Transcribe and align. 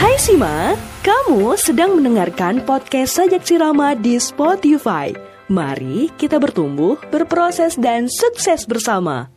Hai 0.00 0.16
Sima, 0.16 0.72
kamu 1.04 1.60
sedang 1.60 1.92
mendengarkan 1.92 2.64
podcast 2.64 3.20
Sajak 3.20 3.44
Sirama 3.44 3.92
di 3.92 4.16
Spotify. 4.16 5.12
Mari 5.52 6.08
kita 6.16 6.40
bertumbuh, 6.40 6.96
berproses, 7.12 7.76
dan 7.76 8.08
sukses 8.08 8.64
bersama. 8.64 9.28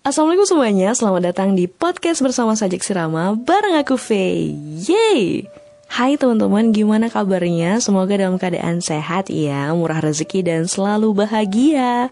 Assalamualaikum 0.00 0.48
semuanya, 0.48 0.96
selamat 0.96 1.28
datang 1.28 1.52
di 1.52 1.68
podcast 1.68 2.24
bersama 2.24 2.56
Sajak 2.56 2.80
Sirama 2.80 3.36
bareng 3.36 3.76
aku 3.76 4.00
Faye. 4.00 4.56
Yeay! 4.80 5.44
Hai 5.92 6.16
teman-teman, 6.16 6.72
gimana 6.72 7.12
kabarnya? 7.12 7.84
Semoga 7.84 8.16
dalam 8.16 8.40
keadaan 8.40 8.80
sehat 8.80 9.28
ya, 9.28 9.76
murah 9.76 10.00
rezeki 10.00 10.40
dan 10.40 10.64
selalu 10.64 11.12
bahagia. 11.12 12.08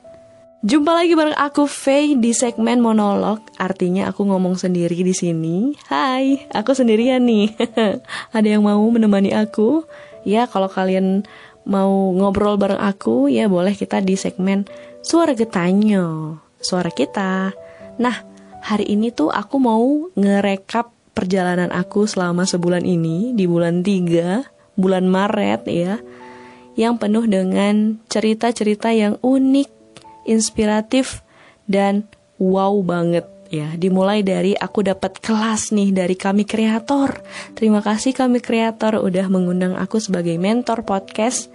Jumpa 0.63 0.95
lagi 0.95 1.19
bareng 1.19 1.35
aku 1.35 1.67
Faye 1.67 2.15
di 2.15 2.31
segmen 2.31 2.79
monolog. 2.79 3.43
Artinya 3.59 4.15
aku 4.15 4.23
ngomong 4.31 4.55
sendiri 4.55 4.95
di 4.95 5.11
sini. 5.11 5.75
Hai, 5.91 6.47
aku 6.55 6.71
sendirian 6.71 7.27
nih. 7.27 7.51
Ada 8.37 8.47
yang 8.47 8.63
mau 8.63 8.79
menemani 8.87 9.35
aku? 9.35 9.83
Ya, 10.23 10.47
kalau 10.47 10.71
kalian 10.71 11.27
mau 11.67 12.15
ngobrol 12.15 12.63
bareng 12.63 12.79
aku, 12.79 13.27
ya 13.27 13.51
boleh 13.51 13.75
kita 13.75 13.99
di 14.07 14.15
segmen 14.15 14.63
suara 15.03 15.35
getanyo. 15.35 16.39
Suara 16.63 16.95
kita. 16.95 17.51
Nah, 17.99 18.23
hari 18.63 18.87
ini 18.87 19.11
tuh 19.11 19.35
aku 19.35 19.59
mau 19.59 20.15
ngerekap 20.15 20.95
perjalanan 21.11 21.75
aku 21.75 22.07
selama 22.07 22.47
sebulan 22.47 22.87
ini 22.87 23.35
di 23.35 23.51
bulan 23.51 23.83
3, 23.83 24.79
bulan 24.79 25.11
Maret 25.11 25.67
ya. 25.67 25.99
Yang 26.79 26.95
penuh 27.03 27.27
dengan 27.27 27.99
cerita-cerita 28.07 28.95
yang 28.95 29.19
unik, 29.27 29.82
inspiratif 30.29 31.23
dan 31.67 32.07
wow 32.39 32.75
banget 32.83 33.27
ya. 33.49 33.75
Dimulai 33.77 34.25
dari 34.25 34.57
aku 34.57 34.83
dapat 34.83 35.19
kelas 35.19 35.71
nih 35.75 35.95
dari 35.95 36.17
kami 36.19 36.45
kreator. 36.45 37.23
Terima 37.55 37.85
kasih 37.85 38.13
kami 38.17 38.43
kreator 38.43 38.99
udah 39.01 39.27
mengundang 39.31 39.75
aku 39.79 39.99
sebagai 39.99 40.37
mentor 40.37 40.85
podcast. 40.87 41.51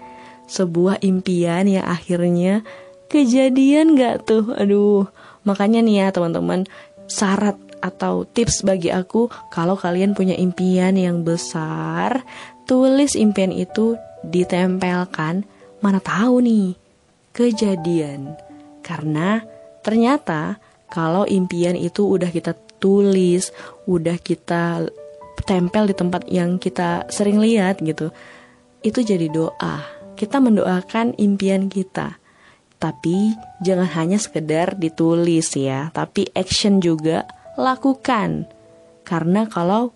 Sebuah 0.47 1.03
impian 1.03 1.67
yang 1.67 1.83
akhirnya 1.83 2.64
kejadian 3.11 4.00
gak 4.00 4.31
tuh? 4.31 4.55
Aduh, 4.55 5.11
Makanya 5.47 5.80
nih 5.80 5.95
ya 6.03 6.08
teman-teman, 6.11 6.67
syarat 7.08 7.55
atau 7.80 8.27
tips 8.27 8.67
bagi 8.67 8.92
aku 8.92 9.31
kalau 9.47 9.80
kalian 9.80 10.11
punya 10.11 10.36
impian 10.36 10.99
yang 10.99 11.23
besar, 11.23 12.27
tulis 12.67 13.16
impian 13.16 13.55
itu 13.55 13.95
ditempelkan 14.27 15.47
mana 15.80 16.03
tahu 16.03 16.44
nih 16.44 16.75
kejadian. 17.31 18.36
Karena 18.88 19.43
ternyata 19.83 20.55
kalau 20.88 21.27
impian 21.27 21.75
itu 21.75 22.07
udah 22.07 22.31
kita 22.31 22.55
tulis, 22.80 23.52
udah 23.83 24.16
kita 24.16 24.88
tempel 25.43 25.91
di 25.91 25.95
tempat 25.95 26.23
yang 26.31 26.55
kita 26.55 27.03
sering 27.11 27.43
lihat 27.43 27.83
gitu, 27.83 28.15
itu 28.80 29.03
jadi 29.03 29.27
doa. 29.27 29.83
Kita 30.15 30.39
mendoakan 30.39 31.19
impian 31.19 31.67
kita. 31.67 32.15
Tapi 32.77 33.35
jangan 33.59 33.89
hanya 33.97 34.17
sekedar 34.21 34.77
ditulis 34.80 35.52
ya, 35.58 35.89
tapi 35.91 36.30
action 36.31 36.80
juga 36.80 37.27
lakukan. 37.58 38.47
Karena 39.02 39.49
kalau 39.49 39.91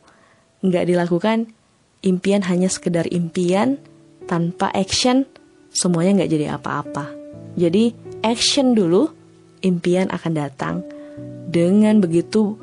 nggak 0.65 0.89
dilakukan, 0.89 1.53
impian 2.01 2.41
hanya 2.49 2.67
sekedar 2.67 3.05
impian 3.13 3.77
tanpa 4.25 4.73
action, 4.73 5.29
semuanya 5.69 6.21
nggak 6.21 6.31
jadi 6.33 6.45
apa-apa. 6.57 7.05
Jadi 7.53 8.10
action 8.21 8.73
dulu, 8.73 9.09
impian 9.61 10.09
akan 10.09 10.33
datang. 10.33 10.75
Dengan 11.51 11.99
begitu, 11.99 12.55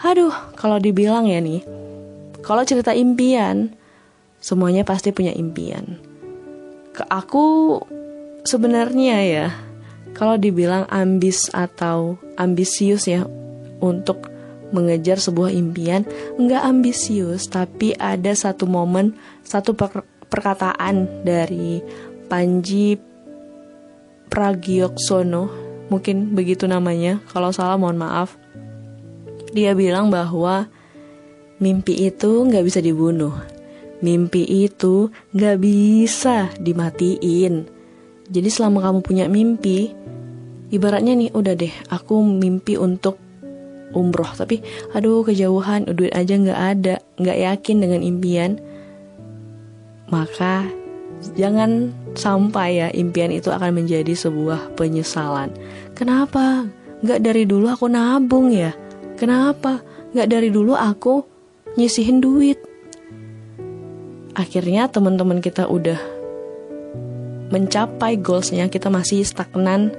aduh, 0.00 0.32
kalau 0.56 0.80
dibilang 0.80 1.28
ya 1.28 1.38
nih, 1.38 1.60
kalau 2.40 2.64
cerita 2.64 2.96
impian, 2.96 3.74
semuanya 4.40 4.86
pasti 4.86 5.12
punya 5.12 5.34
impian. 5.36 6.00
Ke 6.96 7.04
aku 7.10 7.76
sebenarnya 8.46 9.16
ya 9.26 9.46
kalau 10.14 10.38
dibilang 10.40 10.88
ambis 10.88 11.52
atau 11.52 12.16
ambisius 12.40 13.04
ya 13.10 13.26
untuk 13.82 14.32
mengejar 14.70 15.18
sebuah 15.20 15.52
impian 15.52 16.06
nggak 16.38 16.62
ambisius 16.62 17.50
tapi 17.50 17.92
ada 17.98 18.32
satu 18.32 18.64
momen 18.64 19.14
satu 19.42 19.74
per 19.74 20.06
perkataan 20.26 21.22
dari 21.22 21.78
Panji 22.26 22.98
Pragioksono 24.26 25.66
mungkin 25.86 26.34
begitu 26.34 26.66
namanya 26.66 27.22
kalau 27.30 27.54
salah 27.54 27.78
mohon 27.78 27.98
maaf. 27.98 28.34
Dia 29.54 29.72
bilang 29.72 30.10
bahwa 30.10 30.66
mimpi 31.62 32.10
itu 32.10 32.44
nggak 32.44 32.64
bisa 32.66 32.82
dibunuh. 32.82 33.32
Mimpi 34.04 34.44
itu 34.44 35.08
nggak 35.32 35.56
bisa 35.56 36.52
dimatiin. 36.60 37.64
Jadi 38.26 38.48
selama 38.50 38.82
kamu 38.82 38.98
punya 39.00 39.24
mimpi, 39.30 39.94
ibaratnya 40.74 41.14
nih 41.14 41.30
udah 41.32 41.54
deh, 41.54 41.74
aku 41.88 42.20
mimpi 42.20 42.74
untuk 42.76 43.16
umroh, 43.94 44.28
tapi 44.34 44.60
aduh 44.92 45.22
kejauhan, 45.22 45.86
duit 45.94 46.12
aja 46.12 46.34
nggak 46.34 46.60
ada, 46.60 46.94
nggak 47.16 47.38
yakin 47.38 47.76
dengan 47.80 48.00
impian, 48.02 48.52
maka 50.10 50.66
jangan 51.36 51.92
sampai 52.16 52.80
ya 52.80 52.88
impian 52.92 53.32
itu 53.32 53.52
akan 53.52 53.82
menjadi 53.82 54.12
sebuah 54.12 54.76
penyesalan. 54.76 55.52
Kenapa? 55.96 56.68
Nggak 57.04 57.20
dari 57.20 57.44
dulu 57.44 57.68
aku 57.68 57.86
nabung 57.88 58.52
ya? 58.52 58.72
Kenapa? 59.16 59.80
Nggak 60.12 60.28
dari 60.28 60.48
dulu 60.48 60.76
aku 60.76 61.24
nyisihin 61.76 62.20
duit? 62.20 62.60
Akhirnya 64.36 64.88
teman-teman 64.92 65.40
kita 65.40 65.64
udah 65.64 66.16
mencapai 67.50 68.18
goalsnya 68.18 68.66
kita 68.66 68.90
masih 68.90 69.22
stagnan 69.22 69.94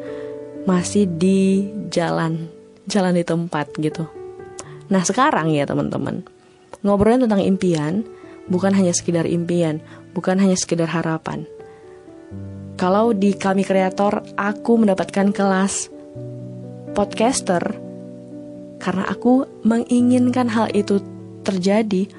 masih 0.67 1.07
di 1.07 1.71
jalan 1.87 2.51
jalan 2.91 3.15
di 3.15 3.23
tempat 3.23 3.71
gitu 3.79 4.03
nah 4.91 5.03
sekarang 5.03 5.51
ya 5.51 5.63
teman-teman 5.63 6.27
ngobrolin 6.83 7.23
tentang 7.23 7.43
impian 7.43 8.03
bukan 8.47 8.73
hanya 8.75 8.91
sekedar 8.95 9.27
impian 9.27 9.83
bukan 10.11 10.39
hanya 10.39 10.55
sekedar 10.55 10.89
harapan 10.89 11.47
kalau 12.77 13.13
di 13.13 13.33
kami 13.33 13.65
kreator 13.65 14.21
aku 14.37 14.77
mendapatkan 14.77 15.33
kelas 15.33 15.89
podcaster 16.93 17.61
karena 18.77 19.03
aku 19.09 19.45
menginginkan 19.65 20.49
hal 20.49 20.69
itu 20.73 21.01
terjadi 21.41 22.09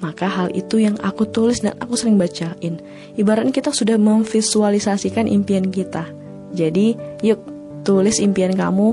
maka 0.00 0.28
hal 0.28 0.52
itu 0.52 0.80
yang 0.84 0.96
aku 1.00 1.24
tulis 1.24 1.64
dan 1.64 1.72
aku 1.80 1.96
sering 1.96 2.20
bacain. 2.20 2.80
Ibaratnya 3.16 3.52
kita 3.52 3.72
sudah 3.72 3.96
memvisualisasikan 3.96 5.24
impian 5.24 5.72
kita. 5.72 6.04
Jadi, 6.52 6.92
yuk 7.24 7.40
tulis 7.80 8.20
impian 8.20 8.52
kamu, 8.52 8.92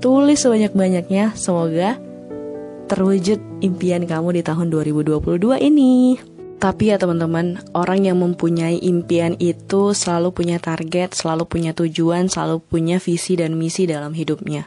tulis 0.00 0.40
sebanyak-banyaknya. 0.40 1.36
Semoga 1.36 2.00
terwujud 2.88 3.38
impian 3.60 4.08
kamu 4.08 4.40
di 4.40 4.42
tahun 4.42 4.72
2022 4.72 5.60
ini. 5.60 6.16
Tapi 6.58 6.90
ya 6.90 6.98
teman-teman, 6.98 7.62
orang 7.70 8.02
yang 8.02 8.18
mempunyai 8.18 8.82
impian 8.82 9.38
itu 9.38 9.94
selalu 9.94 10.34
punya 10.34 10.58
target, 10.58 11.14
selalu 11.14 11.46
punya 11.46 11.70
tujuan, 11.70 12.26
selalu 12.26 12.58
punya 12.58 12.98
visi 12.98 13.38
dan 13.38 13.54
misi 13.54 13.86
dalam 13.86 14.10
hidupnya. 14.10 14.66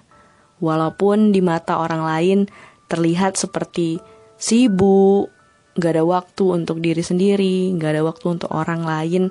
Walaupun 0.64 1.36
di 1.36 1.44
mata 1.44 1.84
orang 1.84 2.08
lain 2.08 2.40
terlihat 2.88 3.36
seperti 3.36 4.00
sibuk, 4.40 5.28
gak 5.76 6.00
ada 6.00 6.08
waktu 6.08 6.64
untuk 6.64 6.80
diri 6.80 7.03
sendiri, 7.03 7.76
gak 7.76 8.00
ada 8.00 8.08
waktu 8.08 8.40
untuk 8.40 8.56
orang 8.56 8.88
lain. 8.88 9.28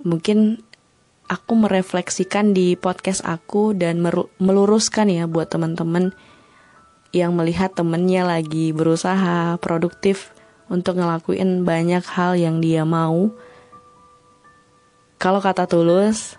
Mungkin 0.00 0.56
aku 1.28 1.52
merefleksikan 1.60 2.56
di 2.56 2.72
podcast 2.78 3.20
aku 3.20 3.76
dan 3.76 4.00
meluruskan 4.40 5.12
ya 5.12 5.28
buat 5.28 5.52
teman-teman 5.52 6.16
yang 7.16 7.32
melihat 7.32 7.72
temennya 7.72 8.28
lagi 8.28 8.76
berusaha 8.76 9.56
produktif 9.56 10.36
untuk 10.68 11.00
ngelakuin 11.00 11.64
banyak 11.64 12.04
hal 12.04 12.36
yang 12.36 12.60
dia 12.60 12.84
mau. 12.84 13.32
Kalau 15.16 15.40
kata 15.40 15.64
tulus, 15.64 16.36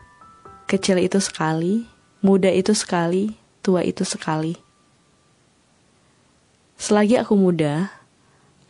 kecil 0.70 1.02
itu 1.02 1.18
sekali, 1.18 1.90
muda 2.22 2.54
itu 2.54 2.78
sekali, 2.78 3.34
tua 3.66 3.82
itu 3.82 4.06
sekali. 4.06 4.54
Selagi 6.78 7.18
aku 7.18 7.34
muda, 7.34 7.90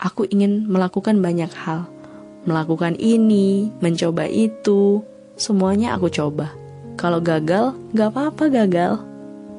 aku 0.00 0.24
ingin 0.32 0.64
melakukan 0.64 1.20
banyak 1.20 1.52
hal. 1.52 1.84
Melakukan 2.48 2.96
ini, 2.96 3.68
mencoba 3.84 4.24
itu, 4.24 5.04
semuanya 5.36 5.92
aku 5.92 6.08
coba. 6.08 6.56
Kalau 6.96 7.20
gagal, 7.20 7.76
gak 7.92 8.16
apa-apa 8.16 8.48
gagal. 8.48 9.07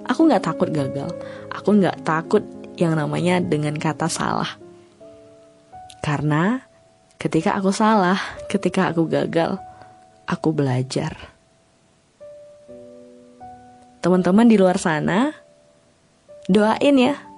Aku 0.10 0.26
gak 0.26 0.44
takut 0.44 0.74
gagal. 0.74 1.14
Aku 1.54 1.78
gak 1.78 2.02
takut 2.02 2.42
yang 2.76 2.98
namanya 2.98 3.38
dengan 3.38 3.78
kata 3.78 4.10
salah. 4.10 4.58
Karena 6.02 6.66
ketika 7.22 7.54
aku 7.54 7.70
salah, 7.70 8.18
ketika 8.50 8.90
aku 8.90 9.06
gagal, 9.06 9.62
aku 10.26 10.50
belajar. 10.50 11.14
Teman-teman 14.02 14.48
di 14.50 14.58
luar 14.58 14.82
sana, 14.82 15.36
doain 16.50 16.98
ya 16.98 17.30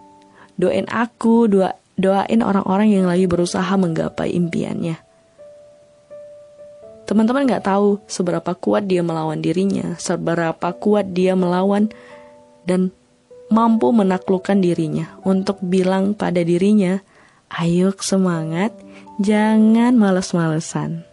doain 0.61 0.85
aku, 0.93 1.49
doa, 1.49 1.73
doain 1.97 2.45
orang-orang 2.45 2.93
yang 2.93 3.09
lagi 3.09 3.25
berusaha 3.25 3.73
menggapai 3.73 4.29
impiannya. 4.37 5.01
Teman-teman 7.09 7.49
gak 7.49 7.65
tahu 7.67 7.99
seberapa 8.05 8.53
kuat 8.55 8.85
dia 8.87 9.01
melawan 9.01 9.41
dirinya, 9.41 9.97
seberapa 9.97 10.71
kuat 10.77 11.11
dia 11.11 11.33
melawan 11.33 11.89
dan 12.65 12.93
mampu 13.51 13.91
menaklukkan 13.91 14.63
dirinya 14.63 15.19
untuk 15.27 15.59
bilang 15.59 16.15
pada 16.15 16.39
dirinya, 16.39 17.03
ayo 17.51 17.91
semangat, 17.99 18.71
jangan 19.19 19.99
males-malesan. 19.99 21.03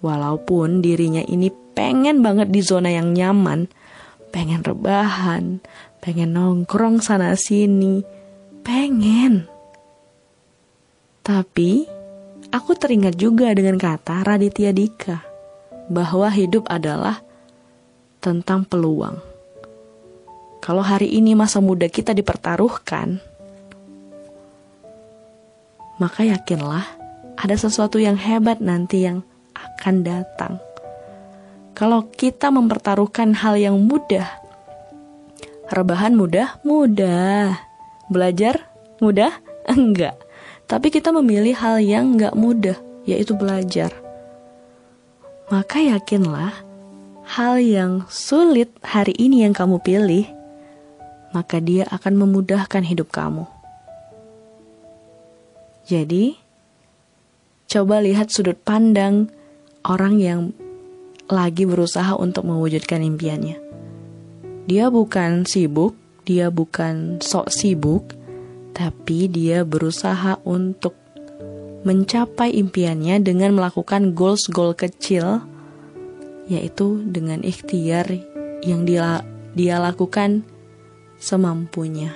Walaupun 0.00 0.80
dirinya 0.80 1.20
ini 1.26 1.52
pengen 1.76 2.24
banget 2.24 2.48
di 2.48 2.64
zona 2.64 2.88
yang 2.88 3.12
nyaman, 3.12 3.68
pengen 4.32 4.64
rebahan, 4.64 5.60
pengen 6.00 6.32
nongkrong 6.32 7.04
sana 7.04 7.36
sini, 7.36 8.00
pengen. 8.64 9.44
Tapi, 11.20 11.84
aku 12.48 12.70
teringat 12.72 13.20
juga 13.20 13.52
dengan 13.52 13.76
kata 13.76 14.24
Raditya 14.24 14.72
Dika, 14.72 15.20
bahwa 15.92 16.32
hidup 16.32 16.64
adalah 16.72 17.20
tentang 18.24 18.64
peluang. 18.64 19.27
Kalau 20.68 20.84
hari 20.84 21.08
ini 21.16 21.32
masa 21.32 21.64
muda 21.64 21.88
kita 21.88 22.12
dipertaruhkan, 22.12 23.24
maka 25.96 26.28
yakinlah 26.28 26.84
ada 27.40 27.56
sesuatu 27.56 27.96
yang 27.96 28.20
hebat 28.20 28.60
nanti 28.60 29.08
yang 29.08 29.24
akan 29.56 30.04
datang. 30.04 30.60
Kalau 31.72 32.12
kita 32.12 32.52
mempertaruhkan 32.52 33.32
hal 33.32 33.56
yang 33.56 33.80
mudah, 33.80 34.28
rebahan 35.72 36.12
mudah, 36.12 36.60
mudah. 36.60 37.56
Belajar 38.12 38.68
mudah? 39.00 39.40
Enggak. 39.72 40.20
Tapi 40.68 40.92
kita 40.92 41.16
memilih 41.16 41.56
hal 41.56 41.80
yang 41.80 42.20
enggak 42.20 42.36
mudah, 42.36 42.76
yaitu 43.08 43.32
belajar. 43.32 43.88
Maka 45.48 45.80
yakinlah, 45.80 46.52
hal 47.24 47.56
yang 47.56 48.04
sulit 48.12 48.68
hari 48.84 49.16
ini 49.16 49.48
yang 49.48 49.56
kamu 49.56 49.80
pilih 49.80 50.28
maka 51.32 51.60
dia 51.60 51.84
akan 51.88 52.24
memudahkan 52.24 52.84
hidup 52.84 53.12
kamu. 53.12 53.44
Jadi, 55.88 56.36
coba 57.68 58.04
lihat 58.04 58.28
sudut 58.28 58.60
pandang 58.60 59.32
orang 59.88 60.20
yang 60.20 60.40
lagi 61.28 61.64
berusaha 61.68 62.16
untuk 62.16 62.48
mewujudkan 62.48 63.00
impiannya. 63.04 63.56
Dia 64.68 64.92
bukan 64.92 65.48
sibuk, 65.48 65.96
dia 66.28 66.52
bukan 66.52 67.24
sok 67.24 67.48
sibuk, 67.48 68.12
tapi 68.76 69.32
dia 69.32 69.64
berusaha 69.64 70.36
untuk 70.44 70.92
mencapai 71.88 72.52
impiannya 72.52 73.24
dengan 73.24 73.56
melakukan 73.56 74.12
goals-goal 74.12 74.76
kecil, 74.76 75.40
yaitu 76.52 77.00
dengan 77.08 77.40
ikhtiar 77.40 78.12
yang 78.60 78.84
dia, 78.84 79.24
dia 79.56 79.80
lakukan 79.80 80.44
semampunya. 81.18 82.14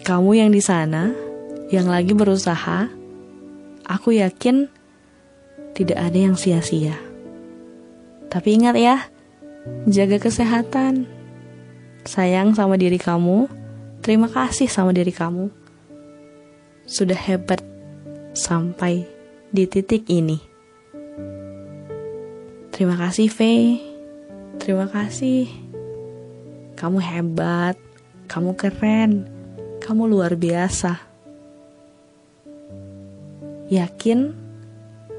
Kamu 0.00 0.32
yang 0.34 0.50
di 0.50 0.58
sana, 0.64 1.12
yang 1.70 1.86
lagi 1.86 2.16
berusaha, 2.16 2.90
aku 3.86 4.18
yakin 4.18 4.66
tidak 5.76 6.00
ada 6.00 6.18
yang 6.18 6.34
sia-sia. 6.34 6.96
Tapi 8.26 8.48
ingat 8.58 8.74
ya, 8.80 8.96
jaga 9.86 10.18
kesehatan. 10.18 11.06
Sayang 12.02 12.56
sama 12.56 12.80
diri 12.80 12.96
kamu, 12.96 13.46
terima 14.00 14.26
kasih 14.26 14.66
sama 14.66 14.90
diri 14.90 15.12
kamu. 15.12 15.52
Sudah 16.88 17.18
hebat 17.18 17.62
sampai 18.34 19.06
di 19.52 19.68
titik 19.68 20.08
ini. 20.08 20.40
Terima 22.72 22.96
kasih, 22.96 23.28
Faye. 23.28 23.82
Terima 24.56 24.88
kasih. 24.88 25.69
Kamu 26.80 26.96
hebat, 26.96 27.76
kamu 28.24 28.56
keren, 28.56 29.28
kamu 29.84 30.16
luar 30.16 30.32
biasa. 30.32 30.96
Yakin 33.68 34.32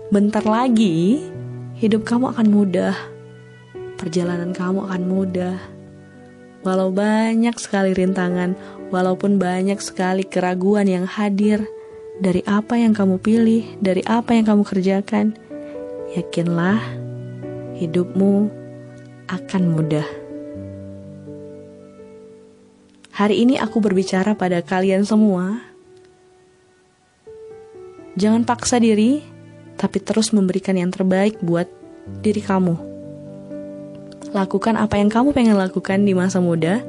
bentar 0.09 0.41
lagi 0.41 1.21
hidup 1.77 2.01
kamu 2.01 2.33
akan 2.33 2.47
mudah. 2.49 2.97
Perjalanan 3.93 4.57
kamu 4.57 4.89
akan 4.89 5.03
mudah. 5.05 5.61
Walau 6.65 6.89
banyak 6.89 7.53
sekali 7.61 7.93
rintangan, 7.93 8.57
walaupun 8.89 9.37
banyak 9.37 9.77
sekali 9.85 10.25
keraguan 10.25 10.89
yang 10.89 11.05
hadir 11.05 11.61
dari 12.17 12.41
apa 12.49 12.73
yang 12.73 12.97
kamu 12.97 13.21
pilih, 13.21 13.69
dari 13.77 14.01
apa 14.09 14.33
yang 14.33 14.49
kamu 14.49 14.65
kerjakan, 14.65 15.37
yakinlah 16.17 16.81
hidupmu 17.77 18.49
akan 19.29 19.63
mudah. 19.77 20.20
Hari 23.21 23.45
ini 23.45 23.53
aku 23.61 23.77
berbicara 23.85 24.33
pada 24.33 24.65
kalian 24.65 25.05
semua. 25.05 25.61
Jangan 28.17 28.49
paksa 28.49 28.81
diri, 28.81 29.21
tapi 29.77 30.01
terus 30.01 30.33
memberikan 30.33 30.73
yang 30.73 30.89
terbaik 30.89 31.37
buat 31.37 31.69
diri 32.25 32.41
kamu. 32.41 32.81
Lakukan 34.33 34.73
apa 34.73 34.97
yang 34.97 35.13
kamu 35.13 35.37
pengen 35.37 35.53
lakukan 35.53 36.01
di 36.01 36.17
masa 36.17 36.41
muda. 36.41 36.81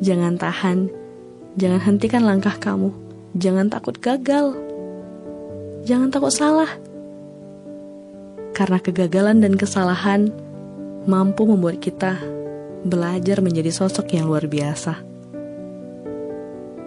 Jangan 0.00 0.40
tahan, 0.40 0.88
jangan 1.60 1.80
hentikan 1.84 2.24
langkah 2.24 2.56
kamu. 2.56 2.88
Jangan 3.36 3.68
takut 3.68 4.00
gagal. 4.00 4.56
Jangan 5.84 6.08
takut 6.08 6.32
salah. 6.32 6.72
Karena 8.56 8.80
kegagalan 8.80 9.44
dan 9.44 9.60
kesalahan 9.60 10.32
mampu 11.04 11.44
membuat 11.44 11.84
kita 11.84 12.16
belajar 12.82 13.38
menjadi 13.38 13.70
sosok 13.70 14.18
yang 14.18 14.26
luar 14.26 14.50
biasa. 14.50 14.98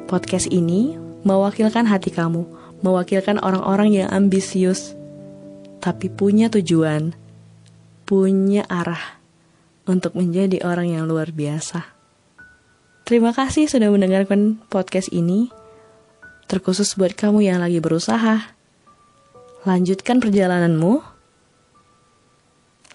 Podcast 0.05 0.51
ini 0.51 0.99
mewakilkan 1.25 1.87
hati 1.87 2.13
kamu, 2.13 2.45
mewakilkan 2.83 3.39
orang-orang 3.41 3.95
yang 3.95 4.09
ambisius, 4.11 4.93
tapi 5.79 6.11
punya 6.11 6.51
tujuan, 6.51 7.15
punya 8.05 8.67
arah 8.69 9.17
untuk 9.89 10.13
menjadi 10.13 10.61
orang 10.67 10.93
yang 10.93 11.03
luar 11.07 11.31
biasa. 11.31 11.81
Terima 13.05 13.33
kasih 13.33 13.69
sudah 13.69 13.89
mendengarkan 13.89 14.61
podcast 14.69 15.09
ini, 15.13 15.49
terkhusus 16.49 16.93
buat 16.97 17.13
kamu 17.13 17.45
yang 17.45 17.61
lagi 17.61 17.77
berusaha. 17.81 18.53
Lanjutkan 19.65 20.21
perjalananmu, 20.21 21.01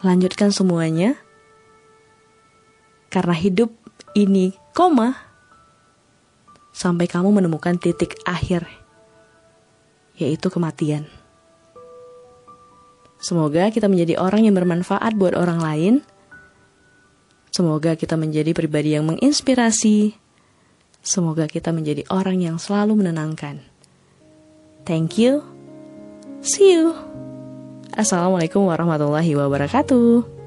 lanjutkan 0.06 0.54
semuanya 0.54 1.18
karena 3.10 3.34
hidup 3.34 3.74
ini 4.14 4.54
koma 4.72 5.18
sampai 6.70 7.10
kamu 7.10 7.42
menemukan 7.42 7.76
titik 7.76 8.16
akhir, 8.24 8.64
yaitu 10.16 10.48
kematian. 10.48 11.10
Semoga 13.20 13.68
kita 13.68 13.84
menjadi 13.84 14.16
orang 14.16 14.48
yang 14.48 14.56
bermanfaat 14.56 15.12
buat 15.12 15.36
orang 15.36 15.60
lain. 15.60 15.94
Semoga 17.52 17.92
kita 17.98 18.16
menjadi 18.16 18.56
pribadi 18.56 18.96
yang 18.96 19.04
menginspirasi. 19.12 20.16
Semoga 21.04 21.44
kita 21.44 21.68
menjadi 21.74 22.08
orang 22.08 22.40
yang 22.40 22.56
selalu 22.56 23.04
menenangkan. 23.04 23.60
Thank 24.88 25.20
you. 25.20 25.44
See 26.40 26.72
you. 26.72 26.96
Assalamualaikum 27.92 28.64
warahmatullahi 28.64 29.36
wabarakatuh. 29.36 30.39